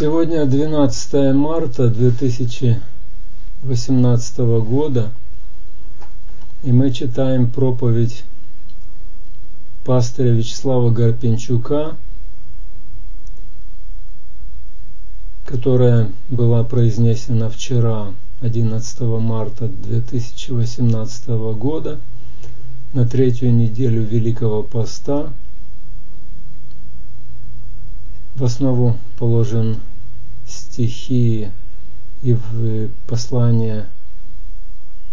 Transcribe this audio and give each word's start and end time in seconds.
Сегодня 0.00 0.46
12 0.46 1.34
марта 1.34 1.90
2018 1.90 4.38
года, 4.38 5.10
и 6.62 6.72
мы 6.72 6.90
читаем 6.90 7.50
проповедь 7.50 8.24
пастыря 9.84 10.30
Вячеслава 10.30 10.90
Гарпенчука, 10.90 11.96
которая 15.44 16.10
была 16.30 16.64
произнесена 16.64 17.50
вчера, 17.50 18.06
11 18.40 19.00
марта 19.00 19.68
2018 19.68 21.28
года, 21.58 22.00
на 22.94 23.06
третью 23.06 23.52
неделю 23.52 24.00
Великого 24.00 24.62
Поста– 24.62 25.30
в 28.40 28.44
основу 28.44 28.96
положен 29.18 29.76
стихи 30.70 31.50
и 32.22 32.34
в 32.34 32.88
послание 33.06 33.86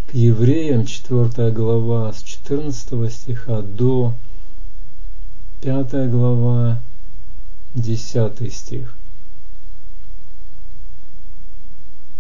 к 0.08 0.14
евреям, 0.14 0.86
4 0.86 1.52
глава, 1.52 2.14
с 2.14 2.22
14 2.22 3.14
стиха 3.14 3.62
до 3.62 4.14
5 5.62 6.10
глава, 6.10 6.80
10 7.76 8.54
стих. 8.54 8.94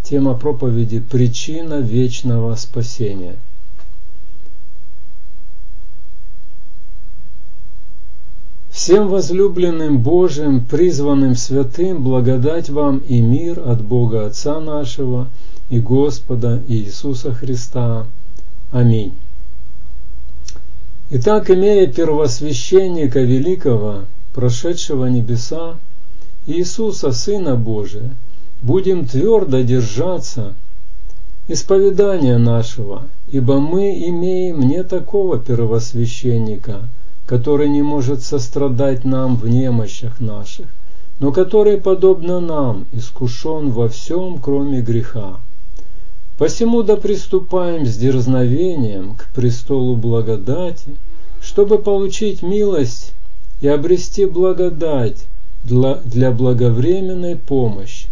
Тема 0.03 0.33
проповеди 0.35 0.99
«Причина 0.99 1.81
вечного 1.81 2.55
спасения». 2.55 3.35
Всем 8.87 9.09
возлюбленным 9.09 9.97
Божиим, 9.97 10.63
призванным 10.63 11.35
святым, 11.35 12.01
благодать 12.05 12.69
вам 12.69 12.99
и 12.99 13.19
мир 13.19 13.61
от 13.69 13.83
Бога 13.83 14.27
Отца 14.27 14.61
нашего 14.61 15.27
и 15.69 15.81
Господа 15.81 16.63
Иисуса 16.69 17.33
Христа. 17.33 18.05
Аминь. 18.71 19.11
Итак, 21.09 21.49
имея 21.49 21.87
первосвященника 21.87 23.19
великого, 23.19 24.03
прошедшего 24.33 25.07
небеса, 25.07 25.75
Иисуса, 26.45 27.11
Сына 27.11 27.57
Божия, 27.57 28.15
будем 28.61 29.05
твердо 29.05 29.63
держаться 29.63 30.53
исповедания 31.49 32.37
нашего, 32.37 33.03
ибо 33.29 33.59
мы 33.59 34.01
имеем 34.07 34.61
не 34.61 34.81
такого 34.83 35.37
первосвященника– 35.39 36.87
который 37.27 37.69
не 37.69 37.81
может 37.81 38.23
сострадать 38.23 39.03
нам 39.03 39.35
в 39.35 39.47
немощах 39.47 40.21
наших, 40.21 40.67
но 41.19 41.33
который, 41.33 41.77
подобно 41.77 42.39
нам, 42.39 42.85
искушен 42.93 43.69
во 43.69 43.89
всем, 43.89 44.39
кроме 44.41 44.81
греха. 44.81 45.37
Посему 46.37 46.83
да 46.83 46.95
приступаем 46.95 47.85
с 47.85 47.97
дерзновением 47.97 49.15
к 49.15 49.27
престолу 49.35 49.95
благодати, 49.95 50.95
чтобы 51.41 51.79
получить 51.79 52.43
милость 52.43 53.13
и 53.59 53.67
обрести 53.67 54.25
благодать 54.25 55.25
для 55.63 56.31
благовременной 56.31 57.35
помощи. 57.35 58.07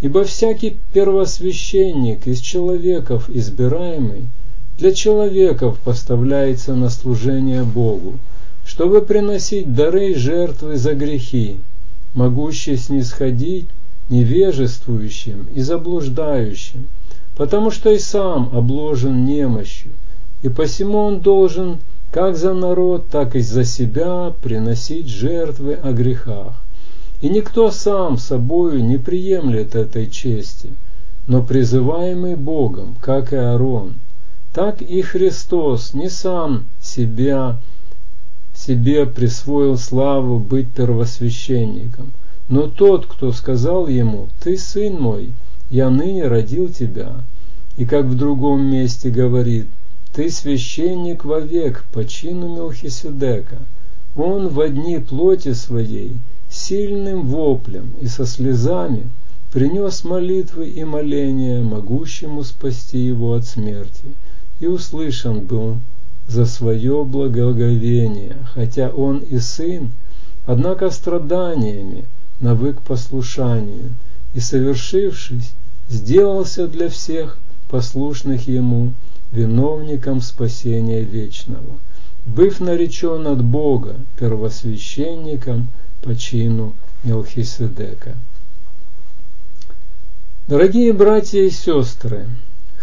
Ибо 0.00 0.24
всякий 0.24 0.76
первосвященник 0.92 2.26
из 2.26 2.40
человеков 2.40 3.28
избираемый 3.28 4.28
для 4.78 4.92
человеков 4.92 5.78
поставляется 5.84 6.74
на 6.74 6.88
служение 6.88 7.64
Богу, 7.64 8.14
чтобы 8.70 9.02
приносить 9.02 9.74
дары 9.74 10.10
и 10.10 10.14
жертвы 10.14 10.76
за 10.76 10.94
грехи, 10.94 11.56
могущие 12.14 12.76
снисходить 12.76 13.66
невежествующим 14.08 15.48
и 15.52 15.60
заблуждающим, 15.60 16.86
потому 17.36 17.72
что 17.72 17.90
и 17.90 17.98
сам 17.98 18.48
обложен 18.52 19.24
немощью, 19.24 19.90
и 20.42 20.48
посему 20.48 20.98
он 20.98 21.18
должен 21.18 21.78
как 22.12 22.36
за 22.36 22.54
народ, 22.54 23.08
так 23.08 23.34
и 23.34 23.40
за 23.40 23.64
себя 23.64 24.32
приносить 24.40 25.08
жертвы 25.08 25.74
о 25.74 25.90
грехах. 25.90 26.54
И 27.20 27.28
никто 27.28 27.72
сам 27.72 28.18
собою 28.18 28.84
не 28.84 28.98
приемлет 28.98 29.74
этой 29.74 30.08
чести, 30.08 30.70
но 31.26 31.42
призываемый 31.42 32.36
Богом, 32.36 32.94
как 33.00 33.32
и 33.32 33.36
Аарон, 33.36 33.94
так 34.54 34.80
и 34.80 35.02
Христос 35.02 35.92
не 35.92 36.08
сам 36.08 36.66
себя 36.80 37.58
себе 38.70 39.04
присвоил 39.04 39.76
славу 39.76 40.38
быть 40.38 40.70
первосвященником. 40.70 42.12
Но 42.48 42.68
тот, 42.68 43.06
кто 43.06 43.32
сказал 43.32 43.88
ему, 43.88 44.28
«Ты 44.40 44.56
сын 44.56 44.94
мой, 44.94 45.32
я 45.70 45.90
ныне 45.90 46.28
родил 46.28 46.68
тебя», 46.68 47.14
и 47.76 47.84
как 47.84 48.06
в 48.06 48.16
другом 48.16 48.62
месте 48.62 49.10
говорит, 49.10 49.66
«Ты 50.14 50.30
священник 50.30 51.24
вовек 51.24 51.84
по 51.92 52.04
чину 52.04 52.54
Мелхиседека», 52.54 53.58
он 54.14 54.46
в 54.48 54.60
одни 54.60 54.98
плоти 55.00 55.52
своей, 55.52 56.16
сильным 56.48 57.26
воплем 57.26 57.90
и 58.00 58.06
со 58.06 58.24
слезами 58.24 59.08
принес 59.52 60.04
молитвы 60.04 60.68
и 60.68 60.84
моления, 60.84 61.60
могущему 61.60 62.44
спасти 62.44 62.98
его 62.98 63.34
от 63.34 63.46
смерти, 63.46 64.06
и 64.60 64.68
услышан 64.68 65.40
был 65.40 65.78
за 66.30 66.46
свое 66.46 67.04
благоговение, 67.04 68.36
хотя 68.54 68.90
он 68.90 69.18
и 69.18 69.40
сын, 69.40 69.90
однако 70.46 70.90
страданиями 70.90 72.04
навык 72.38 72.80
послушанию 72.82 73.90
и, 74.32 74.40
совершившись, 74.40 75.52
сделался 75.88 76.68
для 76.68 76.88
всех 76.88 77.36
послушных 77.68 78.46
ему 78.46 78.92
виновником 79.32 80.20
спасения 80.20 81.02
вечного, 81.02 81.78
быв 82.24 82.60
наречен 82.60 83.26
от 83.26 83.42
Бога 83.42 83.96
первосвященником 84.18 85.68
по 86.00 86.14
чину 86.14 86.74
Мелхиседека. 87.02 88.14
Дорогие 90.46 90.92
братья 90.92 91.40
и 91.40 91.50
сестры, 91.50 92.26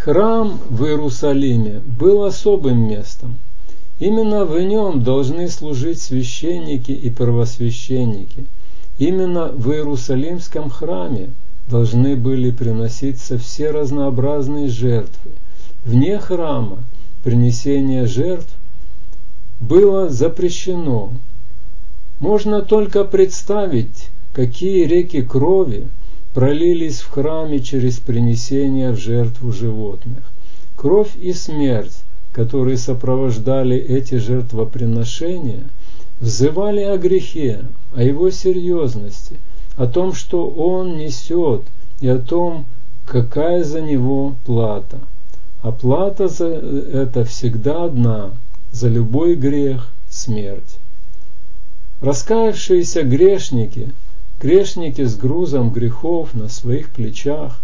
Храм 0.03 0.59
в 0.69 0.85
Иерусалиме 0.85 1.81
был 1.99 2.23
особым 2.23 2.87
местом. 2.87 3.35
Именно 3.99 4.45
в 4.45 4.59
нем 4.61 5.03
должны 5.03 5.49
служить 5.49 5.99
священники 5.99 6.91
и 6.91 7.09
первосвященники. 7.09 8.45
Именно 8.99 9.47
в 9.47 9.71
Иерусалимском 9.71 10.69
храме 10.69 11.31
должны 11.67 12.15
были 12.15 12.51
приноситься 12.51 13.37
все 13.37 13.71
разнообразные 13.71 14.69
жертвы. 14.69 15.31
Вне 15.83 16.19
храма 16.19 16.77
принесение 17.23 18.05
жертв 18.05 18.53
было 19.59 20.09
запрещено. 20.09 21.11
Можно 22.19 22.61
только 22.61 23.03
представить, 23.03 24.09
какие 24.31 24.85
реки 24.85 25.21
крови 25.21 25.87
пролились 26.37 26.99
в 26.99 27.09
храме 27.09 27.61
через 27.61 27.97
принесение 27.97 28.91
в 28.91 28.99
жертву 28.99 29.51
животных. 29.51 30.19
Кровь 30.75 31.15
и 31.19 31.33
смерть, 31.33 32.03
которые 32.31 32.77
сопровождали 32.77 33.75
эти 33.75 34.19
жертвоприношения, 34.19 35.63
взывали 36.19 36.81
о 36.81 36.97
грехе, 36.99 37.61
о 37.95 38.03
его 38.03 38.29
серьезности, 38.29 39.37
о 39.77 39.87
том, 39.87 40.13
что 40.13 40.47
он 40.47 40.99
несет, 40.99 41.63
и 42.01 42.07
о 42.07 42.19
том, 42.19 42.67
какая 43.07 43.63
за 43.63 43.81
него 43.81 44.35
плата. 44.45 44.99
А 45.63 45.71
плата 45.71 46.27
за 46.27 46.49
это 46.49 47.25
всегда 47.25 47.85
одна, 47.85 48.29
за 48.71 48.89
любой 48.89 49.33
грех– 49.33 49.89
смерть. 50.11 50.77
Раскаявшиеся 51.99 53.01
грешники– 53.01 53.89
грешники 54.41 55.03
с 55.03 55.15
грузом 55.15 55.71
грехов 55.71 56.33
на 56.33 56.49
своих 56.49 56.89
плечах, 56.89 57.59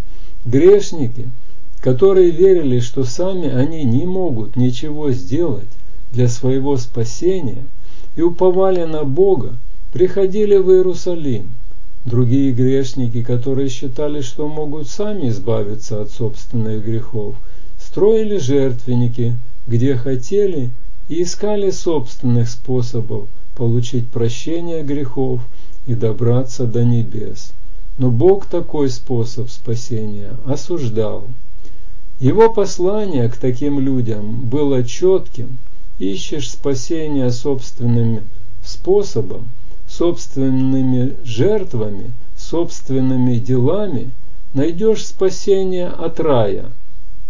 грешники, 0.46 1.30
которые 1.80 2.32
верили, 2.32 2.80
что 2.80 3.04
сами 3.04 3.50
они 3.50 3.84
не 3.84 4.06
могут 4.06 4.56
ничего 4.56 5.12
сделать 5.12 5.68
для 6.12 6.28
своего 6.28 6.78
спасения 6.78 7.64
и 8.16 8.22
уповали 8.22 8.84
на 8.84 9.04
Бога, 9.04 9.56
приходили 9.92 10.56
в 10.58 10.72
Иерусалим. 10.72 11.50
Другие 12.06 12.52
грешники, 12.52 13.22
которые 13.22 13.70
считали, 13.70 14.22
что 14.22 14.48
могут 14.48 14.90
сами 14.90 15.30
избавиться 15.30 16.02
от 16.02 16.12
собственных 16.12 16.84
грехов, 16.84 17.36
строили 17.80 18.38
жертвенники, 18.38 19.38
где 19.68 19.96
хотели 19.96 20.70
и 21.08 21.24
искали 21.24 21.70
собственных 21.70 22.50
способов 22.50 23.28
получить 23.56 24.08
прощение 24.08 24.84
грехов 24.84 25.42
и 25.86 25.96
добраться 25.96 26.66
до 26.66 26.84
небес. 26.84 27.54
Но 27.98 28.10
Бог 28.10 28.46
такой 28.46 28.90
способ 28.90 29.50
спасения 29.50 30.36
осуждал. 30.46 31.28
Его 32.20 32.52
послание 32.52 33.30
к 33.30 33.38
таким 33.38 33.80
людям 33.80 34.42
было 34.46 34.84
четким. 34.84 35.58
Ищешь 36.00 36.52
спасения 36.52 37.30
собственным 37.32 38.22
способом, 38.64 39.50
собственными 39.88 41.16
жертвами, 41.24 42.12
собственными 42.38 43.38
делами, 43.38 44.12
найдешь 44.54 45.06
спасение 45.06 45.88
от 45.88 46.20
рая, 46.20 46.72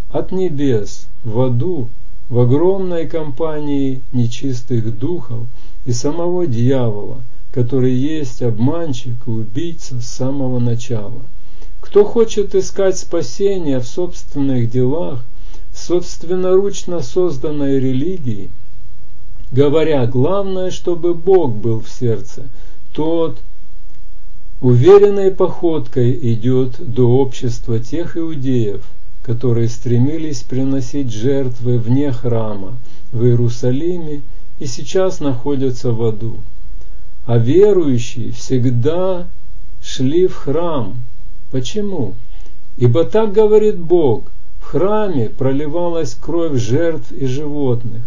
от 0.09 0.31
небес, 0.31 1.07
в 1.23 1.41
аду, 1.41 1.89
в 2.29 2.39
огромной 2.39 3.07
компании 3.07 4.01
нечистых 4.11 4.97
духов 4.97 5.47
и 5.85 5.91
самого 5.91 6.47
дьявола, 6.47 7.21
который 7.53 7.93
есть 7.93 8.41
обманщик 8.41 9.27
убийца 9.27 10.01
с 10.01 10.07
самого 10.07 10.57
начала. 10.57 11.21
Кто 11.81 12.03
хочет 12.03 12.55
искать 12.55 12.97
спасения 12.97 13.79
в 13.79 13.85
собственных 13.85 14.71
делах, 14.71 15.23
в 15.71 15.77
собственноручно 15.77 17.01
созданной 17.01 17.79
религии, 17.79 18.49
говоря, 19.51 20.07
главное, 20.07 20.71
чтобы 20.71 21.13
Бог 21.13 21.55
был 21.55 21.81
в 21.81 21.89
сердце, 21.89 22.47
тот 22.91 23.37
уверенной 24.59 25.29
походкой 25.29 26.17
идет 26.33 26.77
до 26.79 27.07
общества 27.07 27.77
тех 27.77 28.17
иудеев, 28.17 28.81
которые 29.21 29.69
стремились 29.69 30.41
приносить 30.41 31.11
жертвы 31.11 31.77
вне 31.77 32.11
храма 32.11 32.79
в 33.11 33.23
Иерусалиме 33.23 34.21
и 34.57 34.65
сейчас 34.65 35.19
находятся 35.19 35.91
в 35.91 36.03
аду. 36.03 36.39
А 37.25 37.37
верующие 37.37 38.31
всегда 38.31 39.27
шли 39.81 40.27
в 40.27 40.35
храм. 40.35 40.97
Почему? 41.51 42.15
Ибо 42.77 43.05
так 43.05 43.31
говорит 43.31 43.77
Бог, 43.77 44.23
в 44.59 44.65
храме 44.65 45.29
проливалась 45.29 46.15
кровь 46.15 46.59
жертв 46.59 47.11
и 47.11 47.25
животных, 47.25 48.01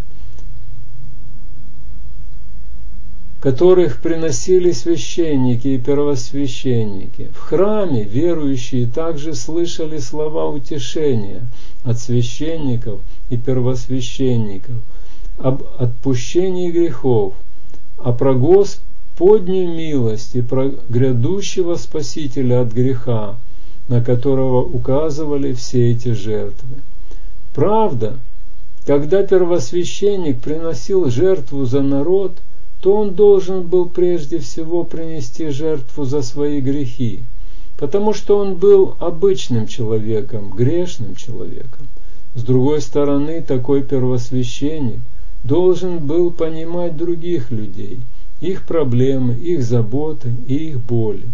которых 3.41 4.01
приносили 4.01 4.71
священники 4.71 5.67
и 5.69 5.77
первосвященники. 5.77 7.29
В 7.33 7.39
храме 7.39 8.03
верующие 8.03 8.87
также 8.87 9.33
слышали 9.33 9.99
слова 9.99 10.47
утешения 10.47 11.41
от 11.83 11.97
священников 11.97 12.99
и 13.29 13.37
первосвященников 13.37 14.75
об 15.37 15.63
отпущении 15.79 16.71
грехов, 16.71 17.33
а 17.97 18.11
про 18.11 18.33
Господнюю 19.19 19.73
милость 19.73 20.35
и 20.35 20.41
про 20.41 20.71
грядущего 20.89 21.75
Спасителя 21.75 22.61
от 22.61 22.71
греха, 22.71 23.35
на 23.87 24.03
которого 24.03 24.61
указывали 24.61 25.53
все 25.53 25.91
эти 25.91 26.13
жертвы. 26.13 26.75
Правда, 27.55 28.19
когда 28.85 29.23
первосвященник 29.23 30.39
приносил 30.39 31.09
жертву 31.09 31.65
за 31.65 31.81
народ– 31.81 32.33
то 32.81 32.95
он 32.95 33.15
должен 33.15 33.63
был 33.63 33.89
прежде 33.89 34.39
всего 34.39 34.83
принести 34.83 35.49
жертву 35.49 36.05
за 36.05 36.21
свои 36.21 36.61
грехи, 36.61 37.21
потому 37.77 38.13
что 38.13 38.37
он 38.37 38.55
был 38.55 38.95
обычным 38.99 39.67
человеком, 39.67 40.51
грешным 40.51 41.15
человеком. 41.15 41.87
С 42.35 42.43
другой 42.43 42.81
стороны, 42.81 43.41
такой 43.41 43.81
первосвященник 43.81 44.99
должен 45.43 45.99
был 45.99 46.29
понимать 46.29 46.95
других 46.95 47.51
людей, 47.51 47.99
их 48.41 48.63
проблемы, 48.63 49.33
их 49.33 49.63
заботы 49.63 50.33
и 50.47 50.69
их 50.69 50.79
боли. 50.81 51.25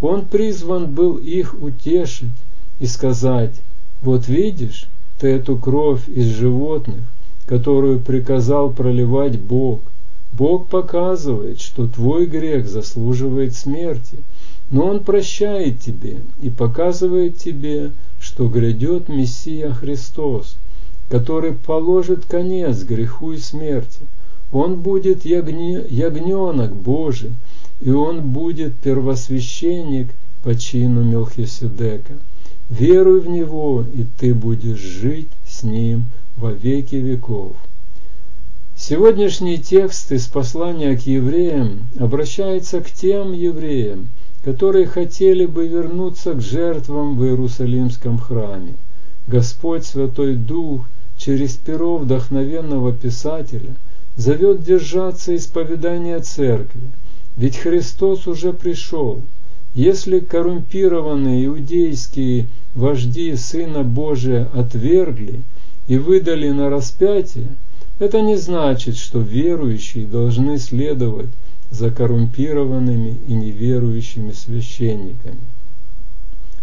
Он 0.00 0.24
призван 0.24 0.92
был 0.92 1.16
их 1.16 1.54
утешить 1.60 2.32
и 2.78 2.86
сказать, 2.86 3.54
вот 4.02 4.28
видишь, 4.28 4.88
ты 5.18 5.28
эту 5.28 5.56
кровь 5.56 6.08
из 6.08 6.26
животных, 6.26 7.00
которую 7.46 8.00
приказал 8.00 8.70
проливать 8.70 9.38
Бог, 9.38 9.80
Бог 10.32 10.68
показывает, 10.68 11.60
что 11.60 11.86
твой 11.88 12.26
грех 12.26 12.68
заслуживает 12.68 13.54
смерти, 13.54 14.18
но 14.70 14.86
Он 14.86 15.00
прощает 15.00 15.80
тебе 15.80 16.20
и 16.40 16.48
показывает 16.48 17.36
тебе, 17.36 17.90
что 18.20 18.48
грядет 18.48 19.08
Мессия 19.08 19.72
Христос, 19.72 20.56
который 21.08 21.52
положит 21.52 22.24
конец 22.26 22.82
греху 22.84 23.32
и 23.32 23.38
смерти. 23.38 24.00
Он 24.52 24.76
будет 24.76 25.24
ягне, 25.24 25.84
ягненок 25.88 26.74
Божий, 26.74 27.32
и 27.80 27.90
Он 27.90 28.20
будет 28.20 28.74
первосвященник 28.76 30.08
по 30.42 30.54
чину 30.56 31.04
Мелхиседека. 31.04 32.14
Веруй 32.68 33.20
в 33.20 33.28
Него, 33.28 33.84
и 33.94 34.04
ты 34.18 34.34
будешь 34.34 34.80
жить 34.80 35.28
с 35.46 35.62
Ним 35.62 36.04
во 36.36 36.52
веки 36.52 36.96
веков. 36.96 37.56
Сегодняшний 38.76 39.58
текст 39.58 40.10
из 40.10 40.26
послания 40.26 40.96
к 40.96 41.02
евреям 41.02 41.86
обращается 41.98 42.80
к 42.80 42.90
тем 42.90 43.32
евреям, 43.32 44.08
которые 44.42 44.86
хотели 44.86 45.46
бы 45.46 45.68
вернуться 45.68 46.32
к 46.32 46.40
жертвам 46.40 47.16
в 47.16 47.24
Иерусалимском 47.24 48.18
храме. 48.18 48.74
Господь 49.26 49.84
Святой 49.84 50.34
Дух 50.34 50.86
через 51.18 51.56
перо 51.56 51.98
вдохновенного 51.98 52.92
Писателя 52.92 53.74
зовет 54.16 54.62
держаться 54.62 55.34
исповедания 55.34 56.20
Церкви, 56.20 56.82
ведь 57.36 57.56
Христос 57.56 58.26
уже 58.26 58.52
пришел. 58.52 59.22
Если 59.74 60.18
коррумпированные 60.18 61.46
иудейские 61.46 62.46
вожди 62.74 63.36
Сына 63.36 63.84
Божия 63.84 64.48
отвергли 64.52 65.42
и 65.86 65.96
выдали 65.96 66.50
на 66.50 66.70
распятие, 66.70 67.48
это 68.00 68.20
не 68.20 68.36
значит, 68.36 68.96
что 68.96 69.20
верующие 69.20 70.06
должны 70.06 70.58
следовать 70.58 71.28
за 71.70 71.90
коррумпированными 71.90 73.16
и 73.28 73.32
неверующими 73.32 74.32
священниками. 74.32 75.38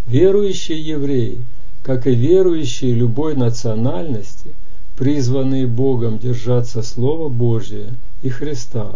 Верующие 0.08 0.82
евреи, 0.82 1.44
как 1.84 2.08
и 2.08 2.16
верующие 2.16 2.94
любой 2.94 3.36
национальности, 3.36 4.54
призванные 4.98 5.68
Богом 5.68 6.20
держаться 6.20 6.82
Слова 6.82 7.30
Божия 7.30 7.94
и 8.22 8.30
Христа. 8.30 8.96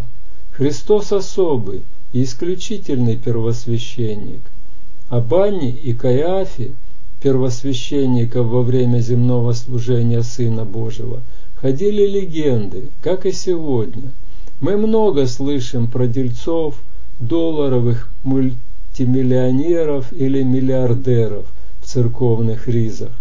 Христос 0.51 1.13
особый 1.13 1.83
и 2.12 2.24
исключительный 2.24 3.15
первосвященник. 3.15 4.42
О 5.09 5.21
Банне 5.21 5.71
и 5.71 5.94
Каиафе, 5.94 6.71
первосвященников 7.21 8.48
во 8.48 8.63
время 8.63 9.00
земного 9.00 9.53
служения 9.53 10.24
Сына 10.24 10.65
Божьего– 10.65 11.21
ходили 11.62 12.07
легенды, 12.07 12.89
как 13.03 13.25
и 13.25 13.31
сегодня. 13.31 14.12
Мы 14.59 14.77
много 14.77 15.27
слышим 15.27 15.88
про 15.88 16.07
дельцов, 16.07 16.75
долларовых 17.19 18.10
мультимиллионеров 18.24 20.12
или 20.12 20.41
миллиардеров 20.41 21.46
в 21.81 21.86
церковных 21.86 22.67
ризах. 22.67 23.12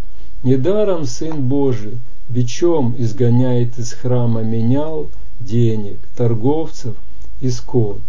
Недаром 0.43 1.05
Сын 1.05 1.43
Божий 1.43 1.99
бичом 2.31 2.95
изгоняет 2.99 3.79
из 3.79 3.93
храма 3.93 4.43
менял, 4.43 5.09
денег, 5.41 5.99
торговцев 6.17 6.97
и 7.41 7.51
скот. 7.51 8.01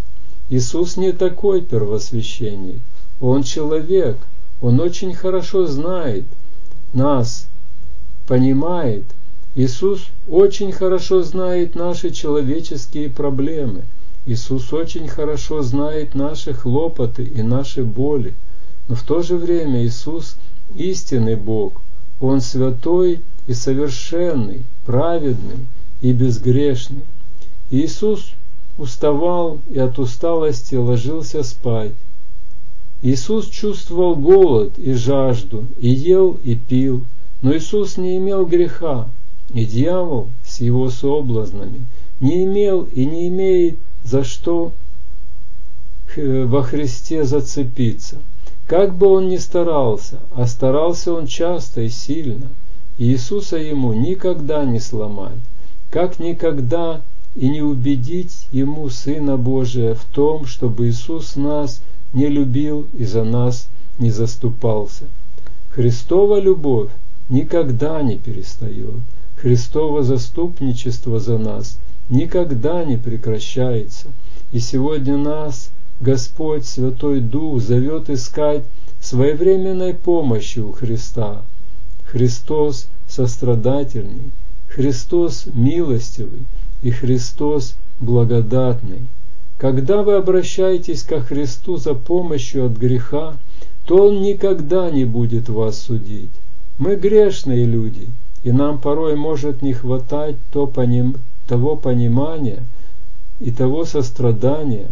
Иисус 0.50 0.98
не 0.98 1.12
такой 1.12 1.62
первосвященник, 1.62 2.82
Он 3.20 3.44
человек, 3.44 4.18
Он 4.62 4.80
очень 4.80 5.14
хорошо 5.14 5.66
знает 5.66 6.26
нас, 6.94 7.48
понимает– 8.28 9.04
Иисус 9.54 10.08
очень 10.30 10.72
хорошо 10.72 11.24
знает 11.24 11.76
наши 11.76 12.12
человеческие 12.12 13.10
проблемы. 13.10 13.84
Иисус 14.26 14.72
очень 14.72 15.10
хорошо 15.10 15.62
знает 15.62 16.16
наши 16.16 16.54
хлопоты 16.54 17.24
и 17.24 17.42
наши 17.42 17.84
боли. 17.84 18.34
Но 18.88 18.96
в 18.96 19.04
то 19.04 19.22
же 19.22 19.36
время 19.36 19.86
Иисус 19.86 20.38
истинный 20.74 21.36
Бог. 21.36 21.82
Он 22.22 22.40
святой 22.40 23.20
и 23.52 23.54
совершенный, 23.54 24.64
праведный 24.86 25.68
и 26.00 26.14
безгрешный. 26.14 27.04
Иисус 27.70 28.32
уставал 28.78 29.60
и 29.70 29.78
от 29.78 30.00
усталости 30.00 30.76
ложился 30.76 31.44
спать. 31.44 31.92
Иисус 33.02 33.50
чувствовал 33.50 34.16
голод 34.16 34.80
и 34.80 34.94
жажду, 34.94 35.66
и 35.80 35.90
ел, 35.90 36.38
и 36.46 36.56
пил, 36.56 37.04
но 37.42 37.54
Иисус 37.54 37.98
не 37.98 38.18
имел 38.18 38.46
греха, 38.46 39.10
и 39.54 39.66
дьявол 39.66 40.30
с 40.46 40.62
его 40.62 40.90
соблазнами 40.90 41.86
не 42.22 42.46
имел 42.46 42.84
и 42.84 43.06
не 43.06 43.28
имеет 43.28 43.78
за 44.06 44.24
что 44.24 44.72
во 46.16 46.64
Христе 46.64 47.26
зацепиться. 47.26 48.18
Как 48.66 48.96
бы 48.96 49.08
он 49.08 49.28
ни 49.28 49.38
старался, 49.38 50.20
а 50.36 50.48
старался 50.48 51.12
он 51.12 51.28
часто 51.28 51.82
и 51.82 51.90
сильно, 51.90 52.48
Иисуса 53.04 53.58
ему 53.58 53.94
никогда 53.94 54.64
не 54.64 54.80
сломать, 54.80 55.40
как 55.90 56.20
никогда 56.20 57.02
и 57.36 57.50
не 57.50 57.64
убедить 57.64 58.46
ему 58.52 58.88
Сына 58.92 59.38
Божия 59.38 59.96
в 59.96 60.04
том, 60.04 60.46
чтобы 60.46 60.88
Иисус 60.88 61.36
нас 61.36 61.82
не 62.14 62.28
любил 62.28 62.86
и 62.96 63.06
за 63.06 63.24
нас 63.24 63.68
не 63.98 64.12
заступался. 64.12 65.06
Христова 65.72 66.40
любовь 66.40 66.92
никогда 67.28 68.04
не 68.04 68.20
перестает. 68.20 69.02
Христово 69.36 70.04
заступничество 70.04 71.20
за 71.20 71.40
нас 71.40 71.80
никогда 72.08 72.86
не 72.86 72.98
прекращается, 72.98 74.10
и 74.52 74.60
сегодня 74.60 75.18
нас 75.18 75.72
Господь, 76.02 76.68
Святой 76.68 77.20
Дух 77.22 77.64
зовет 77.64 78.12
искать 78.12 78.64
своевременной 79.02 79.96
помощи 79.96 80.60
у 80.60 80.72
Христа. 80.72 81.42
Христос 82.12 82.88
сострадательный, 83.08 84.32
Христос 84.68 85.46
милостивый 85.54 86.42
и 86.82 86.92
Христос 86.92 87.76
благодатный. 88.02 89.08
Когда 89.58 90.04
вы 90.04 90.16
обращаетесь 90.16 91.04
ко 91.04 91.22
Христу 91.22 91.78
за 91.78 91.94
помощью 91.94 92.66
от 92.66 92.74
греха, 92.74 93.38
то 93.86 94.08
Он 94.08 94.22
никогда 94.22 94.92
не 94.92 95.06
будет 95.06 95.48
вас 95.48 95.80
судить. 95.80 96.32
Мы 96.78 96.98
грешные 96.98 97.64
люди, 97.64 98.10
и 98.44 98.52
нам 98.52 98.80
порой 98.80 99.16
может 99.16 99.62
не 99.62 99.72
хватать 99.72 100.36
то 100.52 100.68
поним, 100.68 101.16
того 101.48 101.78
понимания 101.78 102.64
и 103.40 103.52
того 103.52 103.86
сострадания, 103.86 104.88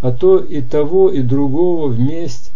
а 0.00 0.12
то 0.12 0.38
и 0.38 0.60
того 0.60 1.10
и 1.10 1.20
другого 1.22 1.88
вместе, 1.88 2.52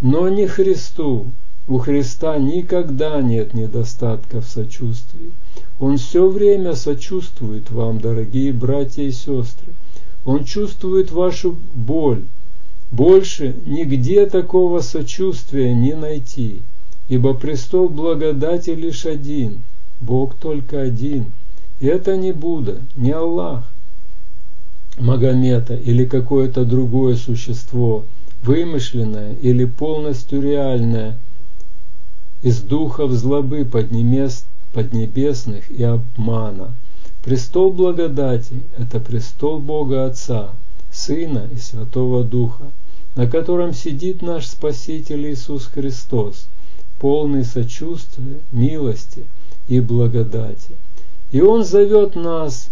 но 0.00 0.28
не 0.28 0.48
Христу. 0.48 1.26
У 1.68 1.76
Христа 1.76 2.38
никогда 2.38 3.20
нет 3.20 3.52
недостатка 3.52 4.40
в 4.40 4.48
сочувствии. 4.48 5.32
Он 5.78 5.98
все 5.98 6.26
время 6.26 6.74
сочувствует 6.74 7.70
вам, 7.70 8.00
дорогие 8.00 8.54
братья 8.54 9.02
и 9.02 9.12
сестры. 9.12 9.74
Он 10.24 10.44
чувствует 10.44 11.12
вашу 11.12 11.58
боль. 11.74 12.22
Больше 12.90 13.54
нигде 13.66 14.24
такого 14.24 14.80
сочувствия 14.80 15.74
не 15.74 15.94
найти, 15.94 16.62
ибо 17.06 17.34
престол 17.34 17.90
благодати 17.90 18.70
лишь 18.70 19.04
один, 19.04 19.62
Бог 20.00 20.36
только 20.36 20.80
один. 20.80 21.26
Это 21.80 22.16
не 22.16 22.32
Будда, 22.32 22.80
не 22.96 23.10
Аллах, 23.10 23.64
Магомета 24.98 25.74
или 25.74 26.06
какое-то 26.06 26.64
другое 26.64 27.14
существо, 27.16 28.04
вымышленное 28.42 29.34
или 29.42 29.66
полностью 29.66 30.40
реальное, 30.40 31.18
из 32.42 32.60
духов 32.60 33.12
злобы 33.12 33.64
поднебесных 33.64 35.70
и 35.70 35.82
обмана. 35.82 36.74
Престол 37.24 37.72
благодати– 37.72 38.62
это 38.78 39.00
престол 39.00 39.58
Бога 39.58 40.06
Отца, 40.06 40.50
Сына 40.92 41.48
и 41.52 41.58
Святого 41.58 42.24
Духа, 42.24 42.70
на 43.16 43.26
котором 43.26 43.74
сидит 43.74 44.22
наш 44.22 44.46
Спаситель 44.46 45.30
Иисус 45.30 45.66
Христос, 45.66 46.46
полный 47.00 47.44
сочувствия, 47.44 48.38
милости 48.52 49.24
и 49.66 49.80
благодати. 49.80 50.76
И 51.32 51.40
Он 51.40 51.64
зовет 51.64 52.14
нас 52.14 52.70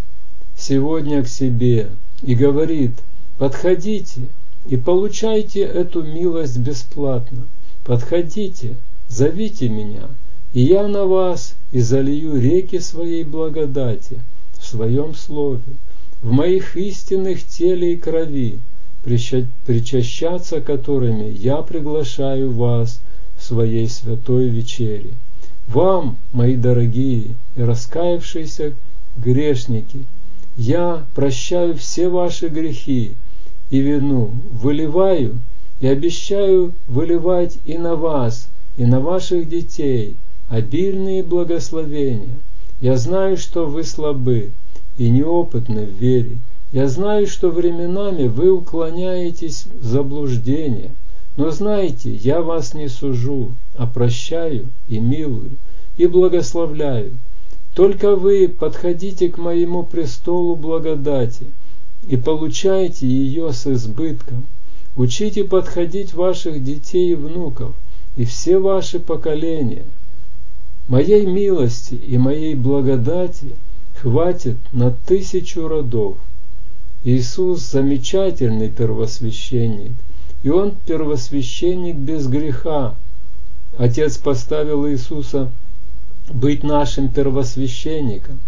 сегодня 0.57 1.23
к 1.23 1.27
себе 1.27 1.89
и 2.23 2.33
говорит, 2.33 2.93
подходите 3.37 4.21
и 4.65 4.77
получайте 4.77 5.61
эту 5.61 6.03
милость 6.03 6.57
бесплатно. 6.57 7.43
Подходите, 7.83 8.75
зовите 9.09 9.69
меня, 9.69 10.07
и 10.53 10.61
я 10.61 10.87
на 10.87 11.05
вас 11.05 11.55
и 11.71 11.79
залью 11.79 12.39
реки 12.39 12.79
своей 12.79 13.23
благодати 13.23 14.19
в 14.59 14.65
своем 14.65 15.15
слове, 15.15 15.61
в 16.21 16.31
моих 16.31 16.75
истинных 16.75 17.45
теле 17.45 17.93
и 17.93 17.97
крови, 17.97 18.59
причащаться 19.03 20.61
которыми 20.61 21.29
я 21.29 21.57
приглашаю 21.57 22.51
вас 22.51 22.99
в 23.37 23.43
своей 23.43 23.87
святой 23.87 24.49
вечере. 24.49 25.11
Вам, 25.67 26.17
мои 26.31 26.55
дорогие 26.55 27.35
и 27.55 27.61
раскаявшиеся 27.61 28.73
грешники, 29.17 30.05
я 30.55 31.05
прощаю 31.13 31.75
все 31.75 32.09
ваши 32.09 32.47
грехи 32.47 33.11
и 33.69 33.79
вину, 33.79 34.31
выливаю 34.51 35.39
и 35.79 35.87
обещаю 35.87 36.73
выливать 36.87 37.57
и 37.65 37.77
на 37.77 37.95
вас, 37.95 38.47
и 38.77 38.85
на 38.85 38.99
ваших 38.99 39.49
детей 39.49 40.15
обильные 40.49 41.23
благословения. 41.23 42.37
Я 42.79 42.97
знаю, 42.97 43.37
что 43.37 43.65
вы 43.65 43.83
слабы 43.83 44.51
и 44.97 45.09
неопытны 45.09 45.85
в 45.85 45.99
вере. 45.99 46.37
Я 46.71 46.87
знаю, 46.87 47.27
что 47.27 47.49
временами 47.49 48.27
вы 48.27 48.51
уклоняетесь 48.51 49.65
в 49.81 49.85
заблуждение– 49.85 50.91
но 51.37 51.51
знайте, 51.51 52.15
я 52.15 52.41
вас 52.41 52.73
не 52.73 52.89
сужу, 52.89 53.51
а 53.77 53.85
прощаю 53.85 54.65
и 54.87 54.97
милую, 54.97 55.51
и 55.95 56.07
благословляю. 56.07 57.11
Только 57.75 58.15
вы 58.15 58.47
подходите 58.47 59.29
к 59.29 59.37
моему 59.37 59.83
престолу 59.83 60.55
благодати 60.55 61.45
и 62.07 62.17
получайте 62.17 63.07
ее 63.07 63.53
с 63.53 63.67
избытком. 63.67 64.47
Учите 64.95 65.43
подходить 65.43 66.15
ваших 66.15 66.63
детей 66.63 67.11
и 67.11 67.15
внуков 67.15 67.75
и 68.17 68.25
все 68.25 68.57
ваши 68.57 68.99
поколения. 68.99 69.85
Моей 70.87 71.25
милости 71.25 71.93
и 71.93 72.17
моей 72.17 72.55
благодати 72.55 73.53
хватит 74.01 74.57
на 74.71 74.91
тысячу 74.91 75.67
родов. 75.67 76.17
Иисус 77.03 77.61
замечательный 77.71 78.69
первосвященник, 78.69 79.91
и 80.43 80.49
он 80.49 80.73
первосвященник 80.85 81.95
без 81.95 82.27
греха. 82.27 82.95
Отец 83.77 84.17
поставил 84.17 84.89
Иисуса 84.89 85.51
быть 86.27 86.63
нашим 86.63 87.09
первосвященником. 87.09 88.39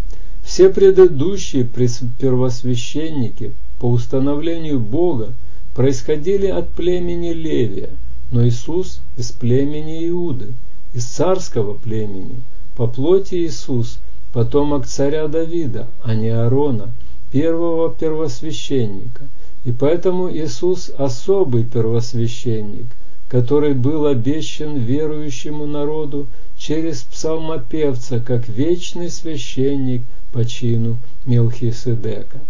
Все 0.42 0.68
предыдущие 0.70 1.64
первосвященники 1.64 3.52
по 3.78 3.88
установлению 3.88 4.80
Бога 4.80 5.32
происходили 5.74 6.48
от 6.48 6.70
племени 6.70 7.32
Левия, 7.32 7.90
но 8.30 8.46
Иисус 8.46 9.00
из 9.16 9.32
племени 9.32 10.08
Иуды, 10.08 10.54
из 10.94 11.04
царского 11.04 11.74
племени. 11.74 12.42
По 12.76 12.86
плоти 12.86 13.46
Иисус– 13.46 13.98
потомок 14.32 14.86
царя 14.86 15.26
Давида, 15.28 15.88
а 16.04 16.14
не 16.14 16.28
Аарона, 16.28 16.90
первого 17.30 17.90
первосвященника– 17.90 19.24
и 19.64 19.72
поэтому 19.72 20.30
Иисус 20.32 20.90
особый 20.96 21.64
первосвященник, 21.64 22.86
который 23.28 23.74
был 23.74 24.06
обещан 24.06 24.78
верующему 24.78 25.66
народу 25.66 26.26
через 26.56 27.02
псалмопевца, 27.02 28.20
как 28.20 28.48
вечный 28.48 29.10
священник 29.10 30.02
по 30.32 30.44
чину 30.44 30.96
Мелхиседека. 31.26 32.40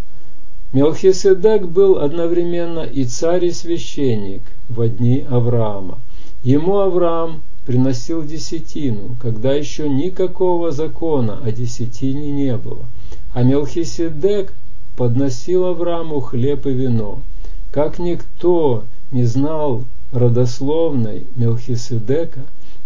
Мелхиседек 0.73 1.67
был 1.67 1.99
одновременно 1.99 2.85
и 2.85 3.05
царь, 3.05 3.47
и 3.47 3.51
священник 3.51 4.43
в 4.69 4.89
дни 4.89 5.27
Авраама. 5.29 5.99
Ему 6.45 6.79
Авраам 6.79 7.43
приносил 7.67 8.23
десятину, 8.23 9.17
когда 9.21 9.53
еще 9.53 9.89
никакого 9.89 10.71
закона 10.71 11.41
о 11.45 11.51
десятине 11.51 12.31
не 12.31 12.57
было. 12.57 12.85
А 13.35 13.43
Мелхиседек 13.43 14.53
подносил 14.97 15.65
Аврааму 15.65 16.21
хлеб 16.21 16.67
и 16.67 16.71
вино. 16.71 17.21
Как 17.73 17.99
никто 17.99 18.85
не 19.11 19.25
знал 19.25 19.83
родословной 20.13 21.27
Мелхиседека, 21.35 22.43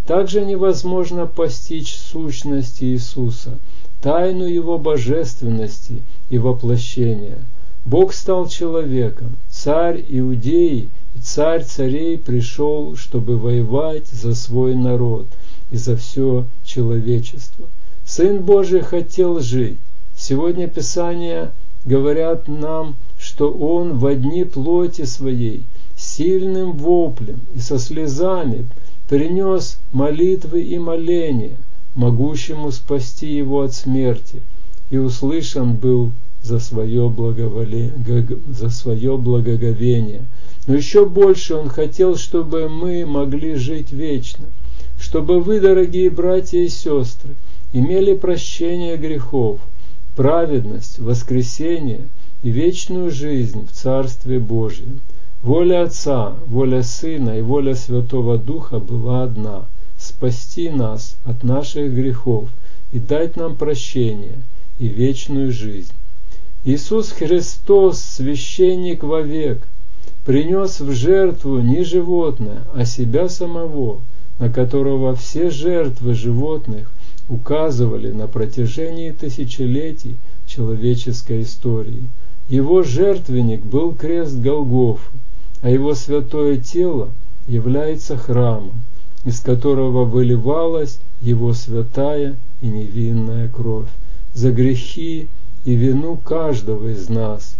также 0.07 0.43
невозможно 0.43 1.27
постичь 1.27 1.95
сущность 1.95 2.81
Иисуса, 2.81 3.59
тайну 4.01 4.45
Его 4.45 4.79
божественности 4.79 6.01
и 6.31 6.39
воплощения. 6.39 7.37
Бог 7.85 8.13
стал 8.13 8.47
человеком, 8.47 9.37
царь 9.47 10.03
Иудеи 10.09 10.89
и 11.15 11.19
царь 11.19 11.63
царей 11.63 12.17
пришел, 12.17 12.95
чтобы 12.95 13.37
воевать 13.37 14.07
за 14.07 14.33
свой 14.33 14.73
народ 14.73 15.27
и 15.69 15.77
за 15.77 15.95
все 15.95 16.47
человечество. 16.63 17.67
Сын 18.03 18.41
Божий 18.41 18.81
хотел 18.81 19.39
жить. 19.39 19.77
Сегодня 20.17 20.67
Писание 20.67 21.51
говорят 21.85 22.47
нам, 22.47 22.95
что 23.19 23.51
Он 23.51 23.99
в 23.99 24.07
одни 24.07 24.45
плоти 24.45 25.05
Своей 25.05 25.63
сильным 25.95 26.73
воплем 26.73 27.41
и 27.53 27.59
со 27.59 27.77
слезами 27.77 28.67
принес 29.07 29.77
молитвы 29.91 30.63
и 30.63 30.79
моления, 30.79 31.57
могущему 31.93 32.71
спасти 32.71 33.31
его 33.31 33.61
от 33.61 33.75
смерти, 33.75 34.41
и 34.89 34.97
услышан 34.97 35.75
был 35.75 36.11
за 36.45 36.59
свое, 36.59 37.09
благоволе... 37.09 37.91
за 38.47 38.69
свое 38.69 39.17
благоговение. 39.17 40.21
Но 40.67 40.75
еще 40.75 41.05
больше 41.05 41.55
Он 41.55 41.69
хотел, 41.69 42.15
чтобы 42.17 42.69
мы 42.69 43.05
могли 43.05 43.55
жить 43.55 43.91
вечно, 43.91 44.45
чтобы 44.99 45.41
вы, 45.41 45.59
дорогие 45.59 46.09
братья 46.11 46.59
и 46.59 46.69
сестры, 46.69 47.31
имели 47.73 48.13
прощение 48.13 48.95
грехов– 48.97 49.59
праведность, 50.15 50.99
воскресение 50.99 52.01
и 52.43 52.51
вечную 52.51 53.09
жизнь 53.09 53.67
в 53.67 53.71
Царстве 53.71 54.39
Божьем. 54.39 55.01
Воля 55.41 55.83
Отца, 55.83 56.35
воля 56.47 56.83
Сына 56.83 57.39
и 57.39 57.41
воля 57.41 57.73
Святого 57.75 58.37
Духа 58.37 58.79
была 58.79 59.23
одна– 59.23 59.65
спасти 59.97 60.69
нас 60.69 61.15
от 61.25 61.43
наших 61.43 61.91
грехов 61.93 62.49
и 62.91 62.99
дать 62.99 63.35
нам 63.35 63.55
прощение 63.55 64.37
и 64.77 64.87
вечную 64.87 65.51
жизнь. 65.51 65.91
Иисус 66.67 67.11
Христос, 67.11 68.01
священник 68.01 69.03
вовек, 69.03 69.61
принес 70.25 70.79
в 70.79 70.93
жертву 70.93 71.59
не 71.59 71.83
животное, 71.83 72.63
а 72.73 72.85
себя 72.85 73.29
самого, 73.29 74.01
на 74.39 74.49
которого 74.49 75.15
все 75.15 75.51
жертвы 75.51 76.15
животных 76.15 76.91
указывали 77.29 78.11
на 78.11 78.25
протяжении 78.25 79.11
тысячелетий 79.11 80.17
человеческой 80.47 81.43
истории. 81.43 82.09
Его 82.49 82.81
жертвенник 82.81 83.61
был 83.61 83.93
крест 83.93 84.35
Голгофы, 84.35 85.11
а 85.61 85.69
его 85.69 85.93
святое 85.93 86.57
тело 86.57 87.09
является 87.47 88.17
храмом, 88.17 88.73
из 89.23 89.39
которого 89.39 90.03
выливалась 90.03 90.97
его 91.21 91.53
святая 91.53 92.35
и 92.61 92.65
невинная 92.65 93.49
кровь 93.49 93.89
за 94.33 94.51
грехи 94.51 95.27
и 95.65 95.73
вину 95.73 96.15
каждого 96.17 96.89
из 96.89 97.09
нас. 97.09 97.57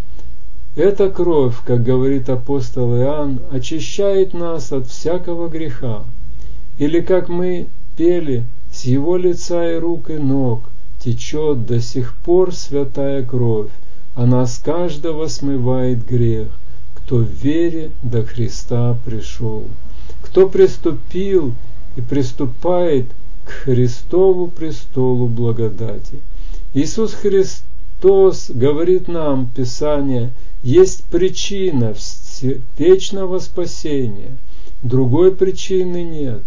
Эта 0.76 1.10
кровь, 1.10 1.56
как 1.66 1.84
говорит 1.84 2.30
апостол 2.30 2.96
Иоанн, 2.96 3.40
очищает 3.52 4.34
нас 4.34 4.72
от 4.72 4.88
всякого 4.88 5.50
греха. 5.50 6.04
Или 6.78 7.02
как 7.02 7.30
мы 7.30 7.68
пели, 7.98 8.44
с 8.72 8.84
его 8.86 9.18
лица 9.18 9.72
и 9.72 9.80
рук 9.80 10.10
и 10.10 10.18
ног 10.18 10.64
течет 11.00 11.66
до 11.66 11.80
сих 11.82 12.14
пор 12.18 12.54
святая 12.54 13.24
кровь, 13.24 13.72
она 14.16 14.46
с 14.46 14.58
каждого 14.60 15.28
смывает 15.28 16.06
грех, 16.06 16.48
кто 16.96 17.18
в 17.18 17.30
вере 17.30 17.92
до 18.04 18.24
Христа 18.24 18.98
пришел, 19.06 19.66
кто 20.22 20.48
приступил 20.50 21.54
и 21.96 22.02
приступает 22.02 23.08
к 23.46 23.50
Христову 23.50 24.48
престолу 24.48 25.28
благодати. 25.28 26.20
Иисус 26.74 27.14
Христос 27.14 27.64
говорит 28.02 29.08
нам, 29.08 29.48
Писание, 29.48 30.32
есть 30.64 31.04
причина 31.06 31.94
вечного 32.78 33.40
спасения, 33.40 34.38
другой 34.84 35.34
причины 35.34 36.04
нет. 36.04 36.44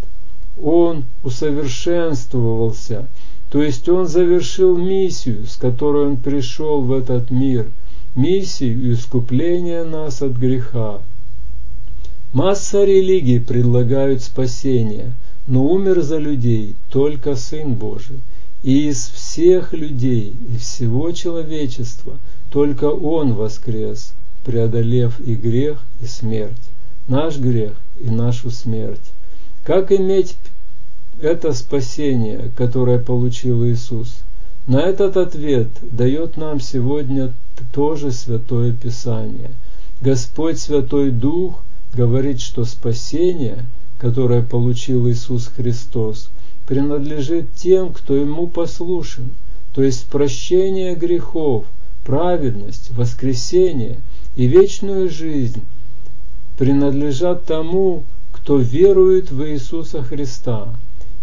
Он 0.61 1.05
усовершенствовался, 1.23 3.07
то 3.51 3.63
есть 3.63 3.89
он 3.89 4.07
завершил 4.09 4.77
миссию, 4.77 5.47
с 5.47 5.57
которой 5.57 6.07
он 6.07 6.17
пришел 6.17 6.83
в 6.83 6.93
этот 6.93 7.31
мир, 7.31 7.67
миссию 8.15 8.93
искупления 8.93 9.85
нас 9.85 10.23
от 10.23 10.33
греха. 10.33 11.01
Масса 12.33 12.85
религий 12.85 13.39
предлагают 13.39 14.23
спасение, 14.23 15.13
но 15.47 15.65
умер 15.65 16.03
за 16.03 16.19
людей 16.19 16.75
только 16.91 17.37
Сын 17.37 17.75
Божий. 17.75 18.19
И 18.63 18.89
из 18.89 19.09
всех 19.09 19.73
людей 19.73 20.35
и 20.53 20.57
всего 20.57 21.13
человечества 21.13 22.19
только 22.51 22.87
Он 22.87 23.35
воскрес, 23.35 24.13
преодолев 24.45 25.21
и 25.21 25.35
грех, 25.35 25.79
и 26.01 26.07
смерть, 26.07 26.57
наш 27.07 27.39
грех 27.39 27.75
и 28.01 28.11
нашу 28.11 28.51
смерть. 28.51 29.13
Как 29.65 29.93
иметь 29.93 30.37
это 31.21 31.53
спасение, 31.53 32.51
которое 32.57 32.99
получил 32.99 33.65
Иисус? 33.67 34.23
На 34.67 34.81
этот 34.81 35.17
ответ 35.17 35.69
дает 35.83 36.37
нам 36.37 36.61
сегодня 36.61 37.33
тоже 37.73 38.13
Святое 38.13 38.73
Писание. 38.73 39.51
Господь 40.01 40.59
Святой 40.59 41.11
Дух 41.11 41.63
говорит, 41.95 42.41
что 42.41 42.65
спасение, 42.65 43.65
которое 43.99 44.43
получил 44.43 45.09
Иисус 45.09 45.47
Христос, 45.47 46.29
принадлежит 46.69 47.47
тем, 47.55 47.95
кто 47.95 48.15
ему 48.15 48.47
послушен, 48.47 49.31
то 49.75 49.83
есть 49.83 50.05
прощение 50.05 50.95
грехов, 50.95 51.65
праведность, 52.05 52.91
воскресение 52.91 54.01
и 54.37 54.45
вечную 54.45 55.09
жизнь 55.09 55.63
принадлежат 56.59 57.47
тому, 57.47 58.05
кто 58.33 58.59
верует 58.59 59.31
в 59.31 59.49
Иисуса 59.49 60.03
Христа. 60.03 60.69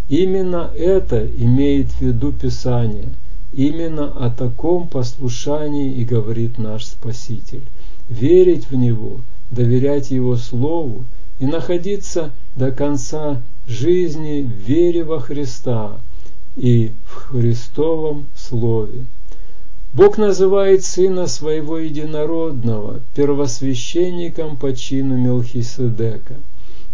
Именно 0.09 0.71
это 0.75 1.27
имеет 1.27 1.91
в 1.91 2.01
виду 2.01 2.31
Писание. 2.31 3.09
Именно 3.53 4.07
о 4.07 4.31
таком 4.31 4.87
послушании 4.87 5.93
и 5.93 6.05
говорит 6.05 6.57
наш 6.57 6.85
Спаситель. 6.85 7.61
Верить 8.09 8.71
в 8.71 8.75
Него, 8.75 9.19
доверять 9.51 10.09
Его 10.09 10.37
Слову 10.37 11.05
и 11.39 11.45
находиться 11.45 12.31
до 12.55 12.71
конца 12.71 13.41
жизни 13.67 14.41
в 14.41 14.67
вере 14.67 15.03
во 15.03 15.19
Христа 15.19 15.97
и 16.55 16.91
в 17.07 17.15
Христовом 17.31 18.27
Слове. 18.35 19.05
Бог 19.93 20.17
называет 20.17 20.83
Сына 20.83 21.27
Своего 21.27 21.77
Единородного 21.77 22.99
первосвященником 23.15 24.57
по 24.57 24.75
чину 24.75 25.17
Мелхиседека. 25.17 26.35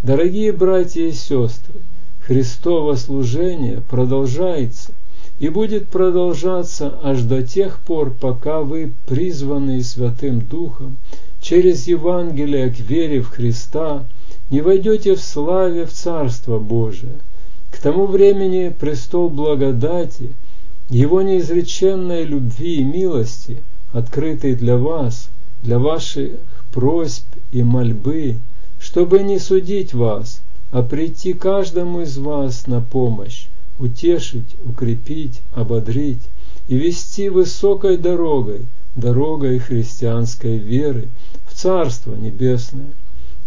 Дорогие 0.03 0.51
братья 0.51 1.01
и 1.01 1.11
сестры, 1.11 1.75
Христово 2.21 2.95
служение 2.95 3.81
продолжается 3.89 4.93
и 5.39 5.49
будет 5.49 5.87
продолжаться 5.87 6.99
аж 7.03 7.21
до 7.21 7.41
тех 7.41 7.79
пор, 7.79 8.11
пока 8.11 8.61
вы, 8.61 8.93
призванные 9.07 9.83
Святым 9.83 10.39
Духом, 10.39 10.97
через 11.41 11.87
Евангелие 11.87 12.69
к 12.69 12.79
вере 12.79 13.21
в 13.21 13.29
Христа– 13.29 14.05
не 14.51 14.59
войдете 14.59 15.15
в 15.15 15.21
славе 15.21 15.85
в 15.85 15.93
Царство 15.93 16.59
Божие. 16.59 17.13
К 17.71 17.77
тому 17.77 18.05
времени 18.05 18.75
престол 18.77 19.29
благодати, 19.29 20.33
его 20.89 21.21
неизреченной 21.21 22.25
любви 22.25 22.81
и 22.81 22.83
милости, 22.83 23.63
открытый 23.93 24.55
для 24.55 24.77
вас, 24.77 25.29
для 25.63 25.79
ваших 25.79 26.31
просьб 26.73 27.23
и 27.53 27.63
мольбы, 27.63 28.39
чтобы 28.77 29.23
не 29.23 29.39
судить 29.39 29.93
вас, 29.93 30.41
а 30.71 30.81
прийти 30.83 31.33
каждому 31.33 32.01
из 32.01 32.17
вас 32.17 32.67
на 32.67 32.81
помощь, 32.81 33.47
утешить, 33.79 34.57
укрепить, 34.65 35.41
ободрить 35.53 36.21
и 36.67 36.75
вести 36.75 37.29
высокой 37.29 37.95
дорогой, 37.95 38.65
дорогой 38.97 39.59
христианской 39.59 40.57
веры 40.57 41.07
в 41.47 41.53
Царство 41.53 42.15
Небесное. 42.15 42.87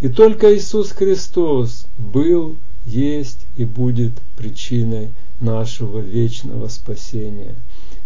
И 0.01 0.09
только 0.09 0.55
Иисус 0.55 0.91
Христос 0.91 1.87
был, 1.99 2.57
есть 2.87 3.47
и 3.57 3.65
будет 3.65 4.13
причиной 4.37 5.11
нашего 5.41 6.01
вечного 6.01 6.69
спасения. 6.69 7.55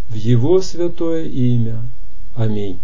В 0.09 0.15
Его 0.15 0.61
святое 0.61 1.25
имя. 1.25 1.81
Аминь. 2.35 2.79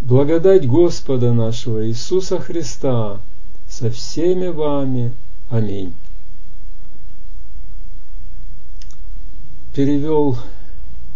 Благодать 0.00 0.66
Господа 0.66 1.32
нашего 1.32 1.86
Иисуса 1.86 2.38
Христа 2.38 3.20
со 3.68 3.90
всеми 3.90 4.48
вами. 4.48 5.12
Аминь. 5.50 5.92
Перевел 9.74 10.38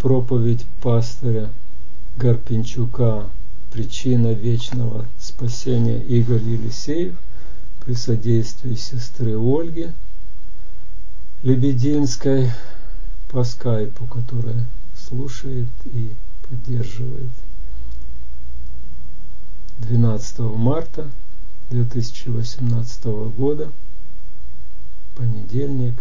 проповедь 0.01 0.65
пастыря 0.83 1.51
Гарпинчука 2.17 3.29
причина 3.73 4.35
вечного 4.35 5.07
спасения 5.19 5.99
Игорь 5.99 6.43
Елисеев 6.43 7.15
при 7.85 7.95
содействии 7.95 8.75
сестры 8.75 9.39
Ольги 9.39 9.93
Лебединской 11.43 12.51
по 13.29 13.45
скайпу, 13.45 14.07
которая 14.07 14.67
слушает 14.95 15.69
и 15.87 16.11
поддерживает. 16.49 17.31
12 19.79 20.39
марта 20.41 21.09
2018 21.71 23.05
года, 23.37 23.73
понедельник, 25.17 25.95